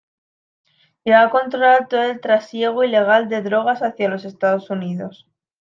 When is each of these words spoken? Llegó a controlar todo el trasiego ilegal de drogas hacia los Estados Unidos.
Llegó 1.03 1.19
a 1.19 1.29
controlar 1.29 1.87
todo 1.87 2.01
el 2.01 2.19
trasiego 2.21 2.83
ilegal 2.83 3.29
de 3.29 3.43
drogas 3.43 3.83
hacia 3.83 4.09
los 4.09 4.25
Estados 4.25 4.71
Unidos. 4.71 5.27